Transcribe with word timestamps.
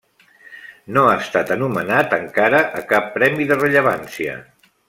No 0.95 1.03
ha 1.09 1.11
estat 1.25 1.53
anomenat 1.57 2.17
encara 2.19 2.65
a 2.81 2.85
cap 2.95 3.15
premi 3.19 3.49
de 3.53 3.63
rellevància. 3.63 4.39